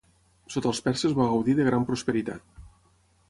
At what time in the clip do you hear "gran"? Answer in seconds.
1.69-1.87